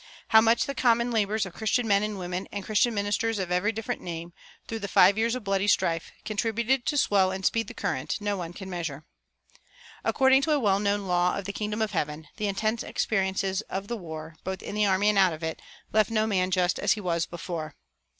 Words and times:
How 0.29 0.41
much 0.41 0.65
the 0.65 0.73
common 0.73 1.11
labors 1.11 1.45
of 1.45 1.53
Christian 1.53 1.87
men 1.87 2.01
and 2.01 2.17
women 2.17 2.47
and 2.51 2.63
Christian 2.65 2.91
ministers 2.95 3.37
of 3.37 3.51
every 3.51 3.71
different 3.71 4.01
name, 4.01 4.33
through 4.67 4.79
the 4.79 4.87
five 4.87 5.15
years 5.15 5.35
of 5.35 5.43
bloody 5.43 5.67
strife, 5.67 6.11
contributed 6.25 6.87
to 6.87 6.97
swell 6.97 7.31
and 7.31 7.45
speed 7.45 7.67
the 7.67 7.75
current, 7.75 8.17
no 8.19 8.35
one 8.35 8.51
can 8.51 8.67
measure. 8.67 9.05
According 10.03 10.41
to 10.41 10.53
a 10.53 10.59
well 10.59 10.79
known 10.79 11.05
law 11.05 11.37
of 11.37 11.45
the 11.45 11.53
kingdom 11.53 11.83
of 11.83 11.91
heaven, 11.91 12.27
the 12.37 12.47
intense 12.47 12.81
experiences 12.81 13.61
of 13.69 13.89
the 13.89 13.95
war, 13.95 14.37
both 14.43 14.63
in 14.63 14.73
the 14.73 14.87
army 14.87 15.07
and 15.07 15.19
out 15.19 15.33
of 15.33 15.43
it, 15.43 15.61
left 15.93 16.09
no 16.09 16.25
man 16.25 16.49
just 16.49 16.79
as 16.79 16.93
he 16.93 16.99
was 16.99 17.27
before. 17.27 17.75